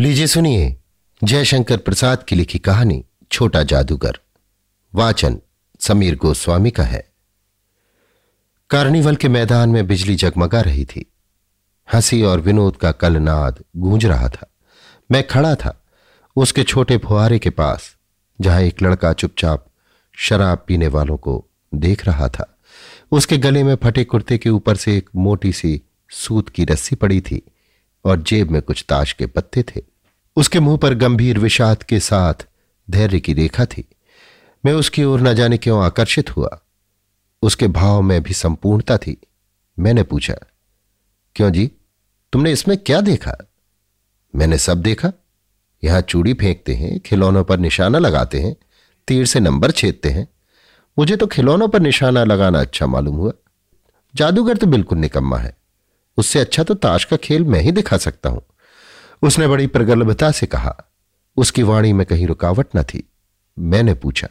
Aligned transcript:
लीजिए 0.00 0.26
सुनिए 0.26 0.76
जयशंकर 1.24 1.76
प्रसाद 1.76 2.22
की 2.22 2.36
लिखी 2.36 2.58
कहानी 2.58 3.04
छोटा 3.32 3.62
जादूगर। 3.62 4.18
वाचन 4.94 5.40
समीर 5.80 6.16
गोस्वामी 6.16 6.70
का 6.70 6.82
है। 6.82 7.12
कार्निवल 8.70 9.16
के 9.16 9.28
मैदान 9.28 9.68
में 9.68 9.86
बिजली 9.86 10.14
जगमगा 10.14 10.60
रही 10.60 10.84
थी। 10.84 11.12
हँसी 11.94 12.22
और 12.22 12.40
विनोद 12.40 12.76
का 12.76 12.92
कल 12.92 13.16
नाद 13.16 13.64
गूंज 13.76 14.06
रहा 14.06 14.28
था। 14.28 14.46
मैं 15.10 15.26
खड़ा 15.26 15.54
था 15.54 15.84
उसके 16.36 16.62
छोटे 16.62 16.98
फुहारे 16.98 17.38
के 17.38 17.50
पास, 17.50 17.96
जहाँ 18.40 18.60
एक 18.60 18.82
लड़का 18.82 19.12
चुपचाप 19.12 19.66
शराब 20.16 20.64
पीने 20.66 20.88
वालों 20.88 21.16
को 21.16 21.46
देख 21.74 22.06
रहा 22.06 22.28
था। 22.28 22.58
उसके 23.10 23.38
गले 23.38 23.64
में 23.64 23.76
फटे 23.76 24.04
कुर्ते 24.04 24.38
के 24.38 24.50
ऊपर 24.50 24.76
से 24.76 24.96
एक 24.96 25.10
मोटी 25.16 25.52
सी 25.52 25.82
सूत 26.10 26.48
की 26.48 26.64
रस्सी 26.64 26.96
पड़ी 26.96 27.20
थी। 27.20 27.42
और 28.06 28.22
जेब 28.22 28.50
में 28.50 28.62
कुछ 28.62 28.84
ताश 28.88 29.12
के 29.12 29.26
पत्ते 29.26 29.62
थे। 29.62 29.82
उसके 30.36 30.60
मुँह 30.60 30.76
पर 30.76 30.94
गंभीर 30.94 31.38
विषाद 31.38 31.82
के 31.82 32.00
साथ 32.00 32.46
धैर्य 32.90 33.20
की 33.20 33.32
रेखा 33.32 33.64
थी। 33.64 33.88
मैं 34.64 34.72
उसकी 34.72 35.04
ओर 35.04 35.20
न 35.20 35.34
जाने 35.34 35.58
क्यों 35.58 35.84
आकर्षित 35.84 36.36
हुआ। 36.36 36.58
उसके 37.42 37.68
भाव 37.68 38.02
में 38.02 38.22
भी 38.22 38.34
संपूर्णता 38.34 38.96
थी। 38.98 39.16
मैंने 39.78 40.02
पूछा, 40.02 40.34
क्यों 41.36 41.50
जी? 41.50 41.70
तुमने 42.32 42.52
इसमें 42.52 42.78
क्या 42.78 43.00
देखा? 43.00 43.36
मैंने 44.34 44.58
सब 44.58 44.82
देखा। 44.82 45.12
यहाँ 45.84 46.00
चूड़ी 46.00 46.34
फेंकते 46.34 46.74
हैं, 46.74 47.00
खिलौनों 47.00 47.44
पर 47.44 47.58
निशाना 47.58 47.98
लगाते 47.98 48.40
हैं, 48.40 48.56
तीर 49.08 49.26
से 49.26 49.40
नंबर 49.40 49.70
छेदते 49.70 50.10
हैं। 50.10 50.28
मुझे 50.98 51.16
तो 51.16 51.26
खिलौनों 51.26 51.68
पर 51.68 51.80
निशाना 51.80 52.24
लगाना 52.24 52.60
अच्छा 52.60 52.86
मालूम 52.86 53.16
हुआ। 53.16 53.32
जादूगर 54.14 54.56
तो 54.56 54.66
बिल्कुल 54.66 54.98
निकम्मा 54.98 55.38
है। 55.38 55.55
उससे 56.16 56.40
अच्छा 56.40 56.62
तो 56.62 56.74
ताश 56.74 57.04
का 57.04 57.16
खेल 57.16 57.44
मैं 57.44 57.60
ही 57.60 57.72
दिखा 57.72 57.96
सकता 57.96 58.28
हूँ। 58.28 58.42
उसने 59.22 59.46
बड़ी 59.48 59.66
प्रगल्भता 59.66 60.30
से 60.30 60.46
कहा, 60.46 60.76
उसकी 61.36 61.62
वाणी 61.62 61.92
में 61.92 62.06
कहीं 62.06 62.26
रुकावट 62.26 62.76
न 62.76 62.82
थी। 62.82 63.02
मैंने 63.56 63.94
पूछा, 63.94 64.28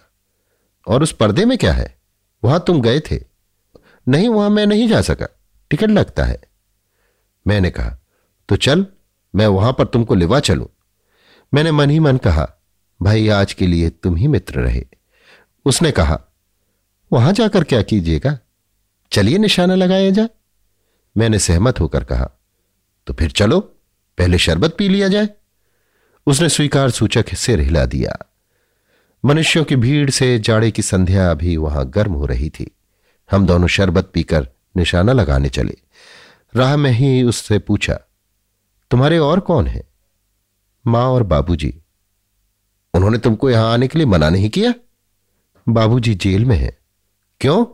और 0.88 1.04
उस 1.04 1.12
पर्दे 1.12 1.46
में 1.46 1.58
क्या 1.58 1.74
है? 1.74 1.96
वहाँ 2.44 2.64
तुम 2.68 2.82
गए 2.82 3.00
थे। 3.02 3.20
नहीं, 4.08 4.30
वहाँ 4.30 4.50
मैं 4.50 4.66
नहीं 4.66 4.88
जा 4.88 5.02
सका। 5.02 5.28
टिकट 5.72 5.90
लगता 5.90 6.24
है। 6.24 6.42
मैंने 7.46 7.70
कहा 7.70 7.98
तो 8.50 8.56
चल, 8.56 8.86
मैं 9.34 9.48
वहाँ 9.48 9.72
पर 9.74 9.86
तुमको 9.86 10.16
लिवा 10.16 10.40
चलूँ। 10.40 10.68
मैंने 11.54 11.72
मन 11.72 11.90
ही 11.90 12.00
मन 12.00 12.18
कहा, 12.18 12.48
भाई, 13.00 13.28
आज 13.28 13.54
के 13.54 13.68
लिए 13.68 13.90
तुम 13.90 14.16
ही 14.16 14.28
मित्र 14.28 14.60
रहे। 14.60 14.86
उसने 15.66 15.92
कहा, 15.92 16.20
वहाँ 17.12 17.34
जाकर 17.34 17.64
क्या 17.64 17.82
कीजिएगा? 17.82 18.38
चलिए 19.12 19.38
निशाना 19.38 19.76
लगाया 19.76 20.10
जाए 20.10 20.30
मैंने 21.18 21.40
सहमत 21.40 21.80
होकर 21.80 22.04
कहा 22.04 22.30
तो 23.08 23.14
फिर 23.14 23.32
चलो, 23.32 23.60
पहले 24.18 24.38
शरबत 24.38 24.76
पी 24.78 24.88
लिया 24.90 25.08
जाए। 25.08 25.30
उसने 26.28 26.50
स्वीकार 26.50 26.90
सूचक 26.90 27.34
सिर 27.34 27.60
हिला 27.60 27.86
दिया। 27.86 28.18
मनुष्यों 29.26 29.64
की 29.64 29.76
भीड़ 29.76 30.10
से 30.10 30.40
जाड़े 30.40 30.72
की 30.72 30.82
संध्या 30.82 31.32
अभी 31.32 31.58
वहाँ 31.58 31.90
गर्म 31.90 32.14
हो 32.14 32.26
रही 32.26 32.50
थी। 32.50 32.72
हम 33.32 33.46
दोनों 33.46 33.68
शरबत 33.68 34.10
पीकर 34.14 34.48
निशाना 34.78 35.14
लगाने 35.14 35.50
चले। 35.50 35.78
राह 36.56 36.76
में 36.78 36.92
ही 36.92 37.24
उससे 37.24 37.60
पूछा, 37.60 38.00
तुम्हारे 38.92 39.18
और 39.18 39.40
कौन 39.40 39.68
है? 39.68 39.84
माँ 40.88 41.06
और 41.06 41.24
बाबूजी। 41.24 41.74
उन्होंने 42.94 43.18
तुमको 43.18 43.50
यहाँ 43.50 43.74
आने 43.74 43.88
के 43.88 44.00
लिए 44.00 44.06
मना 44.06 44.30
नहीं 44.30 44.50
किया? 44.50 44.74
बाबूजी 45.70 46.16
जेल 46.16 46.46
में 46.46 46.58
है। 46.58 46.78
क्यों? 47.42 47.66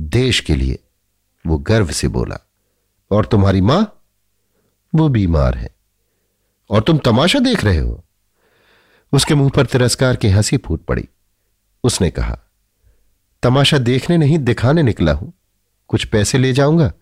देश 0.00 0.40
के 0.40 0.54
लिए। 0.54 0.78
वो 1.46 1.58
गर्व 1.58 1.90
से 1.90 2.08
बोला, 2.08 2.38
और 3.10 3.26
तुम्हारी 3.26 3.60
माँ? 3.60 3.82
वो 4.92 5.08
बीमार 5.08 5.56
है। 5.56 5.74
और 6.70 6.82
तुम 6.82 6.98
तमाशा 6.98 7.38
देख 7.38 7.64
रहे 7.64 7.78
हो? 7.78 8.02
उसके 9.12 9.34
मुँह 9.34 9.50
पर 9.56 9.66
तिरस्कार 9.66 10.16
की 10.16 10.28
हँसी 10.28 10.56
फूट 10.56 10.84
पड़ी। 10.84 11.08
उसने 11.84 12.10
कहा, 12.10 12.38
तमाशा 13.42 13.78
देखने 13.78 14.16
नहीं, 14.16 14.38
दिखाने 14.38 14.82
निकला 14.82 15.12
हूँ। 15.12 15.32
कुछ 15.90 16.04
पैसे 16.04 16.38
ले 16.38 16.52
जाऊँगा 16.52 16.92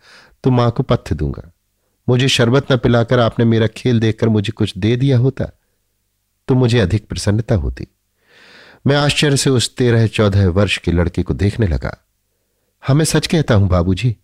तो 0.45 0.51
माँ 0.51 0.71
को 0.71 0.83
पत्थ 0.83 1.13
दूँगा। 1.13 1.51
मुझे 2.09 2.29
शरबत 2.29 2.73
न 2.73 2.77
पिलाकर 2.77 3.19
आपने 3.19 3.45
मेरा 3.45 3.67
खेल 3.67 4.01
देखकर 4.01 4.29
मुझे 4.29 4.53
कुछ 4.53 4.77
दे 4.79 4.97
दिया 4.97 5.19
होता 5.19 5.45
तो 6.49 6.55
मुझे 6.55 6.79
अधिक 6.79 7.07
प्रसन्नता 7.09 7.55
होती। 7.55 7.87
मैं 8.87 8.97
आश्चर्य 8.97 9.37
से 9.37 9.51
उस 9.51 9.75
तेरह 9.77 10.07
चौदह 10.07 10.49
वर्ष 10.49 10.77
के 10.79 10.93
लड़के 10.93 11.23
को 11.23 11.35
देखने 11.35 11.67
लगा। 11.67 11.97
हमें 12.83 13.05
सच 13.05 13.27
कहता 13.27 13.55
हूँ 13.55 13.69
बाबूजी 13.69 14.17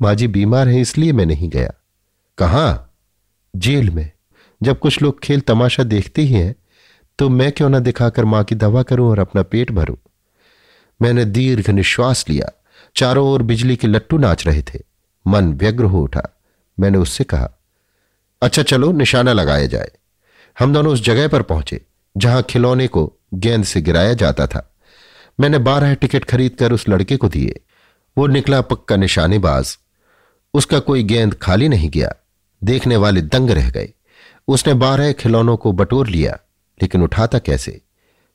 माँ 0.00 0.14
जी 0.14 0.26
बीमार 0.28 0.68
है, 0.68 0.80
इसलिए 0.80 1.12
मैं 1.12 1.26
नहीं 1.26 1.48
गया। 1.48 1.72
कहा? 2.38 2.94
जेल 3.56 3.90
में। 3.90 4.10
जब 4.62 4.78
कुछ 4.78 5.00
लोग 5.02 5.20
खेल 5.20 5.40
तमाशा 5.40 5.82
देखते 5.82 6.22
ही 6.22 6.34
हैं 6.34 6.54
तो 7.18 7.28
मैं 7.28 7.50
क्यों 7.52 7.68
ना 7.68 7.78
दिखाकर 7.78 8.24
माँ 8.24 8.42
की 8.44 8.54
दवा 8.54 8.82
करूँ 8.82 9.08
और 9.10 9.18
अपना 9.18 9.42
पेट 9.42 9.70
भरूं? 9.70 9.96
मैंने 11.02 11.24
दीर्घ 11.24 11.70
निश्वास 11.70 12.24
लिया। 12.28 12.50
चारों 12.96 13.26
ओर 13.28 13.42
बिजली 13.42 13.76
के 13.76 13.86
लट्टू 13.86 14.18
नाच 14.18 14.46
रहे 14.46 14.62
थे। 14.62 14.80
मन 15.26 15.52
व्यग्र 15.52 15.84
हो 15.84 16.02
उठा। 16.02 16.22
मैंने 16.80 16.98
उससे 16.98 17.24
कहा 17.24 17.50
अच्छा 18.42 18.62
चलो, 18.62 18.92
निशाना 18.92 19.32
लगाया 19.32 19.66
जाए। 19.66 19.90
हम 20.58 20.72
दोनों 20.74 20.92
उस 20.92 21.04
जगह 21.04 21.28
पर 21.28 21.42
पहुँचे, 21.42 21.80
जहाँ 22.16 22.42
खिलौने 22.42 22.86
को 22.86 23.12
गेंद 23.34 23.64
से 23.64 23.80
गिराया 23.80 24.14
जाता 24.14 24.46
था। 24.46 24.70
मैंने 25.40 25.58
बारह 25.58 25.94
टिकट 25.94 26.24
खरीदकर 26.24 26.72
उस 26.72 26.88
लड़के 26.88 27.16
को 27.16 27.28
दिए। 27.28 27.60
वो 28.18 28.26
निकला 28.26 28.60
पक्का 28.60 28.96
निशानेबाज। 28.96 29.78
उसका 30.56 30.78
कोई 30.78 31.02
गेंद 31.02 31.34
खाली 31.34 31.68
नहीं 31.68 31.90
गया। 31.90 32.12
देखने 32.64 32.96
वाले 32.96 33.20
दंग 33.22 33.50
रह 33.50 33.70
गए। 33.70 33.92
उसने 34.48 34.74
बारह 34.74 35.12
खिलौनों 35.12 35.56
को 35.56 35.72
बटोर 35.72 36.06
लिया, 36.06 36.38
लेकिन 36.82 37.02
उठाता 37.02 37.38
कैसे? 37.38 37.80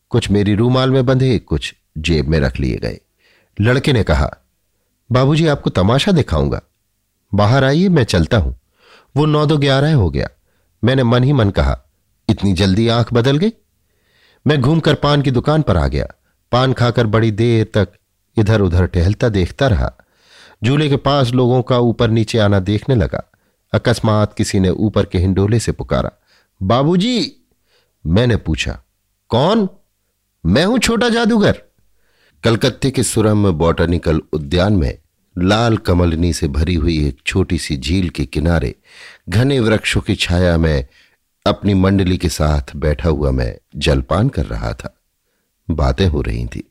कुछ 0.09 0.31
मेरी 0.31 0.55
रूमाल 0.55 0.91
में 0.91 1.05
बंधे, 1.05 1.39
कुछ 1.39 1.75
जेब 1.97 2.27
में 2.27 2.39
रख 2.39 2.59
लिए 2.59 2.77
गए। 2.77 2.99
लड़के 3.61 3.93
ने 3.93 4.03
कहा, 4.03 4.37
बाबूजी, 5.11 5.47
आपको 5.47 5.69
तमाशा 5.69 6.11
दिखाऊँगा। 6.11 6.61
बाहर 7.33 7.63
आइए, 7.63 7.89
मैं 7.89 8.03
चलता 8.03 8.37
हूँ। 8.37 8.59
वो 9.17 9.25
नौ 9.25 9.45
दो 9.45 9.57
ग्यारह 9.57 9.95
हो 9.95 10.09
गया। 10.09 10.27
मैंने 10.83 11.03
मन 11.03 11.23
ही 11.23 11.33
मन 11.33 11.49
कहा, 11.49 11.81
इतनी 12.29 12.53
जल्दी 12.53 12.87
आँख 12.87 13.13
बदल 13.13 13.37
गई? 13.37 13.51
मैं 14.47 14.61
घूमकर 14.61 14.95
पान 14.95 15.21
की 15.21 15.31
दुकान 15.31 15.61
पर 15.61 15.77
आ 15.77 15.87
गया। 15.87 16.07
पान 16.51 16.73
खाकर 16.73 17.07
बड़ी 17.07 17.31
देर 17.31 17.65
तक 17.73 17.89
इधर 18.37 18.61
उधर 18.61 18.85
टहलता 18.85 19.29
देखता 19.29 19.67
रहा। 19.67 19.93
झूले 20.61 20.89
के 20.89 20.95
पास 20.95 21.31
लोगों 21.31 21.61
का 21.61 21.77
ऊपर 21.77 22.09
नीचे 22.09 22.37
आना 22.37 22.59
देखने 22.59 22.95
लगा। 22.95 23.23
अकस्मात 23.73 24.33
किसी 24.33 24.59
ने 24.59 24.69
ऊपर 24.69 25.05
के 25.05 25.17
हिंडोले 25.17 25.59
से 25.59 25.71
पुकारा, 25.71 26.11
बाबूजी, 26.61 27.31
मैंने 28.05 28.35
पूछा, 28.35 28.79
कौन? 29.29 29.67
मैं 30.43 30.65
हूँ 30.65 30.79
छोटा 30.79 31.09
जादूगर। 31.09 31.61
कलकत्ते 32.43 32.91
के 32.91 33.03
सुरम 33.03 33.51
बॉटनिकल 33.51 34.21
उद्यान 34.33 34.73
में 34.73 34.97
लाल 35.35 35.77
कमलनी 35.77 36.31
से 36.33 36.47
भरी 36.47 36.75
हुई 36.75 36.97
एक 37.07 37.17
छोटी 37.25 37.57
सी 37.57 37.77
झील 37.77 38.09
के 38.09 38.25
किनारे 38.25 38.73
घने 39.29 39.59
वृक्षों 39.59 40.01
की 40.01 40.15
छाया 40.15 40.57
में 40.57 40.87
अपनी 41.45 41.73
मंडली 41.73 42.17
के 42.17 42.29
साथ 42.29 42.75
बैठा 42.75 43.09
हुआ 43.09 43.31
मैं 43.31 43.55
जलपान 43.75 44.29
कर 44.29 44.45
रहा 44.45 44.73
था। 44.73 44.95
बातें 45.67 46.07
हो 46.07 46.21
रही 46.21 46.45
थी। 46.45 46.63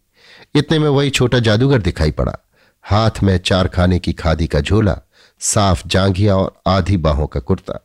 इतने 0.54 0.78
में 0.78 0.88
वही 0.88 1.10
छोटा 1.10 1.38
जादूगर 1.38 1.82
दिखाई 1.82 2.10
पड़ा। 2.10 2.36
हाथ 2.84 3.22
में 3.22 3.38
चार 3.38 3.68
खाने 3.68 3.98
की 3.98 4.12
खादी 4.12 4.46
का 4.46 4.60
झोला, 4.60 4.98
साफ़ 5.40 5.86
जांघिया 5.86 6.36
और 6.36 6.60
आधी 6.66 6.96
बाहों 6.96 7.26
का 7.26 7.40
कुर्ता। 7.40 7.84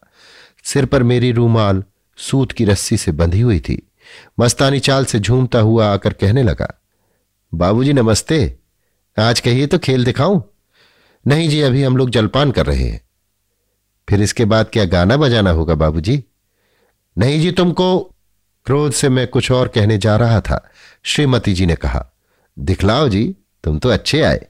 सिर 0.63 0.85
पर 0.85 1.03
मेरी 1.03 1.31
रूमाल 1.31 1.83
सूत 2.17 2.51
की 2.51 2.65
रस्सी 2.65 2.97
से 2.97 3.11
बंधी 3.11 3.41
हुई 3.41 3.59
थी। 3.59 3.91
मस्तानी 4.39 4.79
चाल 4.79 5.05
से 5.05 5.19
झूमता 5.19 5.59
हुआ 5.59 5.87
आकर 5.87 6.13
कहने 6.13 6.43
लगा, 6.43 6.67
बाबूजी, 7.53 7.93
नमस्ते। 7.93 8.57
आज 9.17 9.39
कहिए 9.39 9.67
तो 9.67 9.77
खेल 9.77 10.05
दिखाऊँ? 10.05 10.43
नहीं 11.25 11.49
जी, 11.49 11.61
अभी 11.61 11.83
हम 11.83 11.97
लोग 11.97 12.09
जलपान 12.09 12.51
कर 12.51 12.65
रहे 12.65 12.83
हैं। 12.83 13.01
फिर 14.09 14.21
इसके 14.21 14.45
बाद 14.45 14.69
क्या 14.73 14.85
गाना 14.85 15.17
बजाना 15.17 15.49
होगा, 15.49 15.75
बाबूजी? 15.75 16.23
नहीं 17.17 17.39
जी, 17.41 17.51
तुमको 17.51 17.99
क्रोध 18.65 18.91
से 18.91 19.09
मैं 19.09 19.27
कुछ 19.27 19.51
और 19.51 19.67
कहने 19.67 19.97
जा 19.97 20.15
रहा 20.15 20.41
था, 20.41 20.69
श्रीमती 21.03 21.53
जी 21.53 21.65
ने 21.65 21.75
कहा। 21.75 22.05
दिखलाओ 22.59 23.09
जी, 23.09 23.35
तुम 23.63 23.79
तो 23.79 23.89
अच्छे 23.89 24.21
आए। 24.21 24.45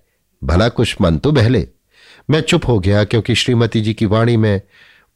भला 0.45 0.69
कुछ 0.69 0.97
मन 1.01 1.17
तो 1.17 1.31
बहले। 1.31 1.67
मैं 2.29 2.41
चुप 2.41 2.67
हो 2.67 2.79
गया 2.79 3.03
क्योंकि 3.03 3.35
श्रीमती 3.35 3.81
जी 3.81 3.93
की 3.93 4.05
वाणी 4.05 4.37
में 4.37 4.61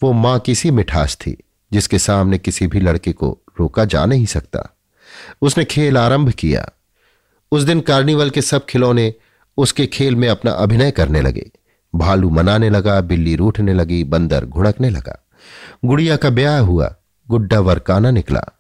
वो 0.04 0.14
माँ 0.14 0.40
की 0.40 0.56
सी 0.56 0.72
मिठास 0.72 1.16
थी, 1.16 1.38
जिसके 1.74 2.00
सामने 2.00 2.38
किसी 2.38 2.68
भी 2.68 2.80
लड़के 2.80 3.12
को 3.12 3.40
रोका 3.60 3.86
जा 3.86 4.06
नहीं 4.06 4.26
सकता। 4.26 4.78
उसने 5.42 5.66
खेल 5.66 5.98
आरंभ 5.98 6.30
किया। 6.30 6.70
उस 7.52 7.64
दिन 7.64 7.80
कार्निवल 7.80 8.30
के 8.30 8.42
सब 8.42 8.66
खिलौने 8.66 9.14
उसके 9.58 9.86
खेल 9.86 10.16
में 10.16 10.30
अपना 10.30 10.52
अभिनय 10.52 10.92
करने 10.92 11.22
लगे। 11.22 11.52
भालू 11.96 12.30
मनाने 12.30 12.70
लगा, 12.70 13.02
बिल्ली 13.02 13.36
रूठने 13.36 13.74
लगी, 13.74 14.04
बंदर 14.04 14.46
घुड़कने 14.46 14.90
लगा। 14.90 15.28
गुड़िया 15.86 16.16
का 16.16 16.30
ब्याह 16.30 16.60
हुआ, 16.60 16.96
गुड्डा 17.30 17.60
वरकाना 17.60 18.12
निकला। 18.12 18.60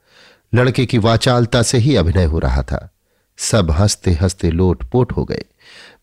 लड़के 0.55 0.85
की 0.85 0.97
वाचालता 0.97 1.61
से 1.61 1.77
ही 1.77 1.95
अभिनय 1.95 2.23
हो 2.23 2.39
रहा 2.39 2.63
था। 2.63 2.89
सब 3.37 3.71
हँसते 3.71 4.11
हँसते 4.11 4.51
लोट 4.51 4.83
पोट 4.83 5.11
हो 5.11 5.25
गए। 5.25 5.43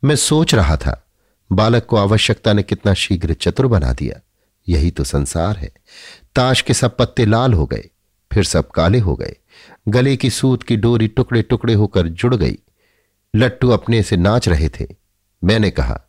मैं 0.05 0.17
सोच 0.17 0.55
रहा 0.55 0.77
था, 0.77 1.07
बालक 1.53 1.85
को 1.85 1.97
आवश्यकता 1.97 2.53
ने 2.53 2.63
कितना 2.63 2.95
शीघ्र 2.95 3.35
चतुर 3.35 3.67
बना 3.67 3.93
दिया। 3.93 4.21
यही 4.69 4.91
तो 4.91 5.05
संसार 5.05 5.57
है। 5.57 5.71
ताश 6.35 6.61
के 6.61 6.75
सब 6.75 6.97
पत्ते 6.97 7.27
लाल 7.27 7.53
हो 7.53 7.67
गए, 7.67 7.89
फिर 8.33 8.45
सब 8.45 8.71
काले 8.71 8.99
हो 8.99 9.15
गए। 9.15 9.37
गले 9.89 10.17
की 10.17 10.31
सूत 10.31 10.63
की 10.63 10.77
डोरी 10.77 11.09
टुकड़े 11.09 11.43
टुकड़े 11.43 11.75
होकर 11.75 12.09
जुड़ 12.09 12.35
गई। 12.35 12.59
लट्टू 13.37 13.71
अपने 13.71 14.03
से 14.03 14.17
नाच 14.17 14.49
रहे 14.49 14.69
थे। 14.69 14.87
मैंने 15.45 15.71
कहा, 15.71 16.03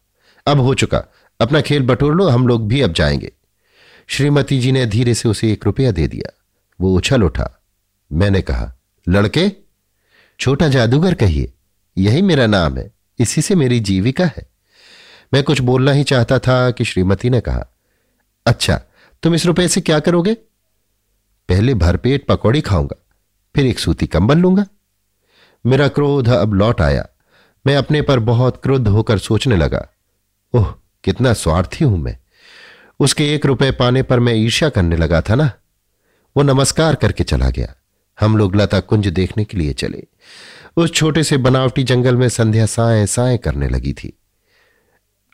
अब 0.45 0.59
हो 0.59 0.73
चुका, 0.73 1.03
अपना 1.41 1.61
खेल 1.61 1.83
बटोर 1.83 2.15
लो, 2.15 2.29
हम 2.29 2.47
लोग 2.47 2.67
भी 2.67 2.81
अब 2.81 2.93
जाएँगे। 2.93 3.31
श्रीमती 4.07 4.59
जी 4.59 4.71
ने 4.71 4.85
धीरे 4.85 5.13
से 5.13 5.29
उसे 5.29 5.51
एक 5.51 5.65
रुपया 5.65 5.91
दे 5.91 6.07
दिया। 6.07 6.33
वो 6.81 6.95
उछल 6.95 7.23
उठा। 7.23 7.61
मैंने 8.11 8.41
कहा, 8.41 8.75
लड़के, 9.09 9.51
छोटा 10.39 10.67
जादूगर 10.67 11.13
कहिए, 11.13 11.53
यही 11.97 12.21
मेरा 12.21 12.47
नाम 12.47 12.77
है। 12.77 12.96
इसी 13.19 13.41
से 13.41 13.55
मेरी 13.55 13.79
जीविका 13.79 14.25
है। 14.27 14.45
मैं 15.33 15.43
कुछ 15.43 15.61
बोलना 15.61 15.91
ही 15.91 16.03
चाहता 16.03 16.39
था 16.39 16.59
कि 16.71 16.85
श्रीमती 16.85 17.29
ने 17.29 17.39
कहा 17.41 17.65
अच्छा 18.45 18.79
तुम 19.23 19.35
इस 19.35 19.45
रुपए 19.45 19.67
से 19.67 19.81
क्या 19.81 19.99
करोगे? 19.99 20.33
पहले 21.49 21.73
भरपेट 21.73 22.25
पकौड़ी 22.27 22.61
खाऊँगा, 22.61 22.95
फिर 23.55 23.65
एक 23.65 23.79
सूती 23.79 24.07
कंबल 24.07 24.37
लूँगा। 24.37 24.65
मेरा 25.65 25.87
क्रोध 25.87 26.29
अब 26.29 26.53
लौट 26.53 26.81
आया। 26.81 27.07
मैं 27.65 27.75
अपने 27.75 28.01
पर 28.01 28.19
बहुत 28.21 28.61
क्रुद्ध 28.63 28.87
होकर 28.87 29.17
सोचने 29.17 29.55
लगा, 29.55 29.87
ओह, 30.53 30.73
कितना 31.03 31.33
स्वार्थी 31.33 31.85
हूँ 31.85 31.97
मैं। 31.97 32.17
उसके 32.99 33.33
एक 33.35 33.45
रुपए 33.45 33.71
पाने 33.71 34.03
पर 34.03 34.19
मैं 34.19 34.33
ईर्ष्या 34.33 34.69
करने 34.69 34.95
लगा 34.95 35.21
था 35.21 35.35
ना? 35.35 35.51
वो 36.35 36.43
नमस्कार 36.43 36.95
करके 36.95 37.23
चला 37.23 37.49
गया। 37.49 37.73
हम 38.17 38.37
लोग 38.37 38.55
लता 38.55 38.79
कुंज 38.79 39.07
देखने 39.07 39.43
के 39.45 39.57
लिए 39.57 39.73
चले। 39.73 40.03
उस 40.77 40.93
छोटे 40.93 41.23
से 41.23 41.37
बनावटी 41.37 41.83
जंगल 41.83 42.15
में 42.15 42.29
संध्या 42.29 42.65
साए 42.65 43.05
साए 43.05 43.37
करने 43.37 43.69
लगी 43.69 43.93
थी। 43.93 44.17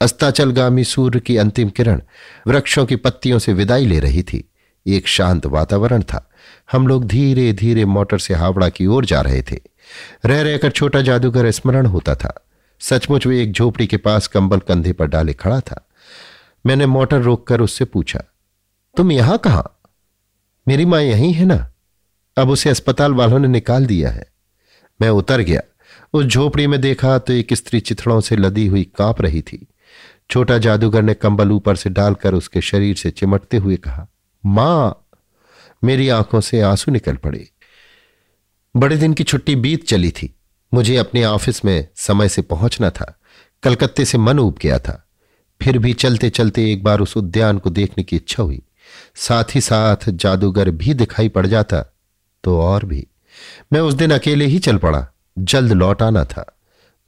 अस्ताचलगामी 0.01 0.84
सूर्य 0.84 1.19
की 1.19 1.38
अंतिम 1.38 1.69
किरण 1.69 2.01
वृक्षों 2.48 2.86
की 2.86 2.95
पत्तियों 2.95 3.40
से 3.40 3.54
विदाई 3.54 3.86
ले 3.86 4.00
रही 4.00 4.24
थी। 4.24 4.51
एक 4.88 5.07
शांत 5.07 5.45
वातावरण 5.45 6.01
था। 6.01 6.31
हम 6.72 6.88
लोग 6.88 7.06
धीरे 7.06 7.54
धीरे 7.54 7.86
मोटर 7.86 8.19
से 8.19 8.34
हावड़ा 8.34 8.69
की 8.69 8.86
ओर 8.86 9.06
जा 9.06 9.22
रहे 9.22 9.42
थे। 9.42 9.60
रह 10.25 10.42
रहकर 10.42 10.72
छोटा 10.72 11.01
जादूगर 11.01 11.51
स्मरण 11.51 11.86
होता 11.86 12.16
था। 12.16 12.34
सचमुच 12.80 13.28
वे 13.28 13.42
एक 13.44 13.51
झोपड़ी 13.51 13.88
के 13.88 13.98
पास 13.98 14.28
कंबल 14.28 14.60
कंधे 14.60 14.94
पर 14.94 15.07
डाले 15.07 15.34
खड़ा 15.34 15.60
था। 15.60 15.88
मैंने 16.66 16.86
मोटर 16.86 17.22
रोककर 17.22 17.62
उससे 17.62 17.86
पूछा, 17.86 18.24
तुम 18.98 19.12
यहाँ 19.12 19.38
कहा? 19.38 19.69
मेरी 20.68 20.86
माँ 20.86 21.01
यहीं 21.01 21.34
है 21.34 21.45
ना? 21.45 21.72
अब 22.38 22.50
उसे 22.50 22.69
अस्पताल 22.69 23.13
वालों 23.13 23.40
ने 23.40 23.48
निकाल 23.48 23.86
दिया 23.86 24.10
है। 24.10 24.32
मैं 25.01 25.10
उतर 25.10 25.42
गया। 25.42 25.62
उस 26.13 26.25
झोपड़ी 26.25 26.68
में 26.68 26.81
देखा 26.81 27.18
तो 27.18 27.34
एक 27.34 27.54
स्त्री 27.54 27.80
चिथड़ों 27.80 28.22
से 28.22 28.36
लदी 28.36 28.68
हुई 28.68 28.84
काँप 28.98 29.22
रही 29.22 29.42
थी। 29.42 29.68
छोटा 30.30 30.57
जादूगर 30.57 31.01
ने 31.01 31.13
कंबल 31.13 31.51
ऊपर 31.51 31.75
से 31.75 31.90
डालकर 31.90 32.34
उसके 32.34 32.62
शरीर 32.62 32.95
से 32.95 33.12
चिमटते 33.12 33.57
हुए 33.57 33.75
कहा, 33.75 34.07
माँ, 34.45 35.07
मेरी 35.84 36.10
आँखों 36.10 36.42
से 36.42 36.62
आँसू 36.62 36.92
निकल 36.92 37.16
पड़े। 37.16 37.50
बड़े 38.75 38.98
दिन 38.98 39.13
की 39.13 39.24
छुट्टी 39.24 39.56
बीत 39.56 39.88
चली 39.88 40.12
थी। 40.12 40.36
मुझे 40.74 40.98
अपने 40.98 41.25
ऑफ़िस 41.25 41.66
में 41.66 41.88
समय 41.95 42.30
से 42.30 42.42
पहुँचना 42.42 42.90
था। 42.90 43.19
कलकत्ते 43.63 44.06
से 44.06 44.18
मन 44.18 44.40
उब 44.40 44.57
गया 44.62 44.80
था। 44.80 45.07
फिर 45.62 45.78
भी 45.78 45.94
चलते 45.94 46.30
चलते 46.30 46.72
एक 46.72 46.84
बार 46.84 47.00
उस 47.00 47.18
उद्यान 47.18 47.57
को 47.57 47.69
देखने 47.69 48.04
की 48.04 48.16
इच्छा 48.16 48.44
हुई। 48.44 48.62
साथ 49.16 49.44
ही 49.56 49.62
साथ 49.62 50.10
जादूगर 50.10 50.69
भी 50.69 50.94
दिखाई 50.94 51.30
पड़ 51.30 51.48
जाता 51.48 51.81
तो 52.44 52.62
और 52.62 52.86
भी। 52.86 53.07
मैं 53.74 53.81
उस 53.81 53.94
दिन 53.94 54.12
अकेले 54.12 54.45
ही 54.45 54.59
चल 54.59 54.77
पड़ा। 54.77 55.07
जल्द 55.39 55.71
लौट 55.71 56.01
आना 56.01 56.25
था। 56.25 56.57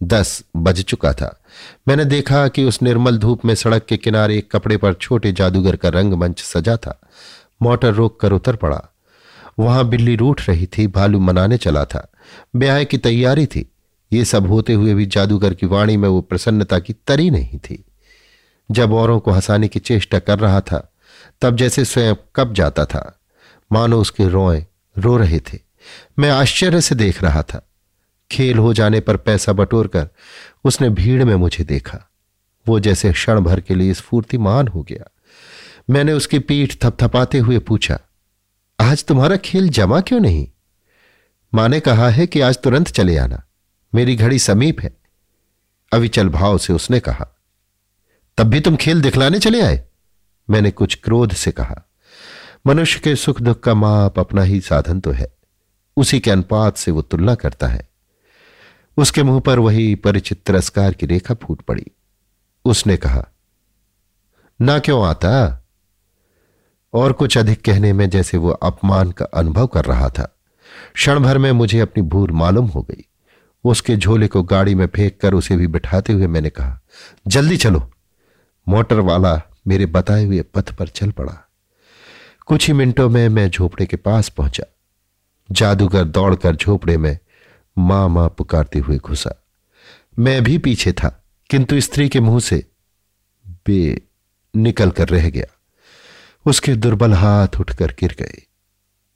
दस 0.04 0.44
बज 0.56 0.82
चुका 0.84 1.14
था। 1.14 1.42
मैंने 1.88 2.06
देखा 2.06 2.48
कि 2.48 2.64
उस 2.64 2.82
निर्मल 2.82 3.18
धूप 3.18 3.46
में 3.46 3.56
सड़क 3.56 3.86
के 3.90 3.98
किनारे 3.98 4.38
एक 4.38 4.52
कपड़े 4.52 4.78
पर 4.78 4.94
छोटे 4.94 5.32
जादूगर 5.32 5.76
का 5.76 5.90
रंगमंच 5.90 6.42
सजा 6.42 6.78
था। 6.78 7.02
मोटर 7.62 7.94
रोक 7.94 8.20
कर 8.20 8.32
उतर 8.32 8.56
पड़ा। 8.56 8.84
वहाँ 9.60 9.88
बिल्ली 9.88 10.16
रूठ 10.16 10.50
रही 10.50 10.66
थी, 10.66 10.88
भालू 10.88 11.20
मनाने 11.20 11.58
चला 11.58 11.86
था। 11.86 12.12
ब्याह 12.56 12.84
की 12.84 12.98
तैयारी 12.98 13.46
थी। 13.46 13.72
ये 14.14 14.26
सब 14.26 14.48
होते 14.48 14.74
हुए 14.74 14.94
भी 14.94 15.06
जादूगर 15.06 15.54
की 15.54 15.66
वाणी 15.66 15.98
में 15.98 16.10
वो 16.10 16.22
प्रसन्नता 16.22 16.80
की 16.80 16.94
तरी 16.94 17.30
नहीं 17.30 17.58
थी। 17.58 17.86
जब 18.72 18.94
औरों 18.94 19.20
को 19.20 19.32
हंसाने 19.32 19.68
की 19.68 19.80
चेष्टा 19.80 20.20
कर 20.20 20.40
रहा 20.40 20.62
था, 20.62 20.94
तब 21.42 21.56
जैसे 21.56 21.86
स्वयं 21.86 22.16
कब 22.36 22.54
जाता 22.54 22.86
था, 22.86 23.20
मानो 23.72 24.02
उसके 24.02 24.28
रोए 24.28 24.66
रो 24.98 25.18
रहे 25.18 25.40
थे। 25.40 25.60
मैं 26.20 26.30
आश्चर्य 26.30 26.82
से 26.82 26.96
देख 26.96 27.24
रहा 27.24 27.42
था। 27.44 27.68
खेल 28.32 28.58
हो 28.58 28.74
जाने 28.74 29.00
पर 29.00 29.18
पैसा 29.18 29.54
बटोर 29.54 29.88
कर 29.88 30.08
उसने 30.66 30.90
भीड़ 30.90 31.24
में 31.24 31.36
मुझे 31.36 31.64
देखा। 31.64 32.00
वो 32.66 32.80
जैसे 32.80 33.12
क्षण 33.12 33.40
भर 33.40 33.60
के 33.60 33.76
लिए 33.76 33.94
स्फूर्तिमान 33.94 34.68
हो 34.68 34.82
गया। 34.84 35.10
मैंने 35.90 36.14
उसकी 36.14 36.40
पीठ 36.40 36.76
थपथपाते 36.84 37.40
हुए 37.40 37.60
पूछा, 37.60 38.00
आज 38.80 39.04
तुम्हारा 39.06 39.36
खेल 39.38 39.70
जमा 39.70 40.00
क्यों 40.02 40.20
नहीं? 40.20 40.48
माँ 41.54 41.68
ने 41.70 41.80
कहा 41.80 42.10
है 42.10 42.28
कि 42.28 42.42
आज 42.42 42.58
तुरंत 42.58 42.88
चले 42.88 43.18
आना। 43.18 43.42
मेरी 43.94 44.16
घड़ी 44.16 44.40
समीप 44.40 44.82
है। 44.82 44.96
अविचल 45.92 46.30
भाव 46.30 46.58
से 46.58 46.74
उसने 46.74 47.00
कहा, 47.00 47.28
तब 48.38 48.48
भी 48.48 48.60
तुम 48.60 48.76
खेल 48.76 49.02
दिखलाने 49.02 49.40
चले 49.40 49.62
आए? 49.62 49.84
मैंने 50.50 50.72
कुछ 50.72 50.96
क्रोध 50.96 51.34
से 51.34 51.52
कहा, 51.52 51.82
मनुष्य 52.68 53.00
के 53.00 53.16
सुख 53.16 53.42
दुख 53.42 53.60
का 53.60 53.74
माप 53.74 54.20
अपना 54.20 54.44
ही 54.44 54.60
साधन 54.62 55.00
तो 55.00 55.12
है। 55.12 55.28
उसी 55.98 56.20
के 56.20 56.32
अनुपात 56.32 56.78
से 56.78 56.92
वो 56.92 57.02
तुलना 57.02 57.36
करता 57.36 57.68
है। 57.68 57.90
उसके 58.98 59.24
मुँह 59.24 59.40
पर 59.40 59.60
वही 59.60 59.96
परिचित 59.96 60.42
तिरस्कार 60.46 60.94
की 60.94 61.06
रेखा 61.06 61.34
फूट 61.34 61.62
पड़ी। 61.62 61.86
उसने 62.66 62.98
कहा, 62.98 63.28
ना 64.62 64.80
क्यों 64.80 65.08
आता? 65.08 65.66
और 66.94 67.14
कुछ 67.14 67.38
अधिक 67.38 67.66
कहने 67.66 67.94
में 67.94 68.10
जैसे 68.10 68.38
वो 68.38 68.50
अपमान 68.50 69.12
का 69.12 69.26
अनुभव 69.26 69.68
कर 69.68 69.86
रहा 69.86 70.10
था। 70.10 70.38
क्षण 70.94 71.20
भर 71.20 71.38
में 71.38 71.52
मुझे 71.52 71.80
अपनी 71.80 72.04
भूल 72.04 72.32
मालूम 72.32 72.66
हो 72.66 72.82
गई। 72.82 73.06
उसके 73.64 73.96
झोले 73.96 74.28
को 74.28 74.44
गाड़ी 74.44 74.76
में 74.76 74.88
फेंक 74.88 75.20
कर 75.22 75.34
उसे 75.34 75.58
भी 75.58 75.68
बिठाते 75.68 76.14
हुए 76.14 76.28
मैंने 76.28 76.50
कहा, 76.50 76.82
जल्दी 77.28 77.58
चलो। 77.58 77.92
मोटर 78.68 79.00
वाला 79.00 79.42
मेरे 79.68 79.86
बताए 79.86 80.26
हुए 80.26 80.42
पथ 80.42 80.72
पर 80.72 80.88
चल 80.88 81.12
पड़ा। 81.12 81.50
कुछ 82.46 82.68
ही 82.68 82.74
मिनटों 82.74 83.10
में 83.10 83.30
मैं 83.30 83.50
झोपड़े 83.50 83.86
के 83.86 83.98
पास 83.98 84.30
पहुँचा। 84.30 84.64
जादूगर 85.52 86.04
दौड़कर 86.04 86.56
झोपड़े 86.56 86.98
में 86.98 87.20
माँ 87.78 88.10
माँ 88.10 88.30
पुकारते 88.30 88.80
हुए 88.80 88.98
घुसा। 88.98 89.44
मैं 90.20 90.44
भी 90.44 90.58
पीछे 90.58 90.94
था, 90.94 91.24
किंतु 91.50 91.82
स्त्री 91.82 92.10
के 92.10 92.20
मुँह 92.20 92.40
से 92.40 92.66
बे 93.48 94.02
निकल 94.56 94.92
कर 94.92 95.08
रह 95.10 95.30
गया। 95.30 95.46
उसके 96.46 96.76
दुर्बल 96.76 97.14
हाथ 97.14 97.48
उठकर 97.60 97.96
गिर 98.00 98.16
गए। 98.20 98.44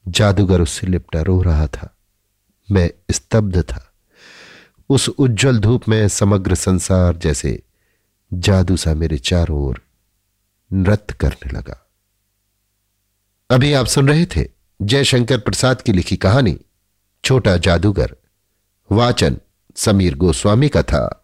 जादूगर 0.07 0.61
उससे 0.61 0.87
लिपटा 0.87 1.21
रो 1.21 1.41
रहा 1.41 1.67
था। 1.67 1.97
मैं 2.71 2.91
स्तब्ध 3.11 3.61
था। 3.61 3.93
उस 4.89 5.09
उज्जवल 5.09 5.59
धूप 5.59 5.89
में 5.89 6.07
समग्र 6.07 6.55
संसार 6.55 7.17
जैसे 7.17 7.63
जादू 8.33 8.77
सा 8.77 8.93
मेरे 8.93 9.17
चारों 9.17 9.59
ओर 9.59 9.81
नृत्य 10.73 11.15
करने 11.19 11.51
लगा। 11.51 11.89
अभी 13.49 13.73
आप 13.73 13.85
सुन 13.85 14.07
रहे 14.07 14.25
थे 14.25 14.58
जयशंकर 14.81 15.37
प्रसाद 15.37 15.81
की 15.81 15.91
लिखी 15.91 16.17
कहानी 16.17 16.59
छोटा 17.23 17.57
जादूगर 17.57 18.15
वाचन 18.91 19.37
समीर 19.75 20.15
गोस्वामी 20.15 20.69
का 20.69 20.83
था। 20.83 21.18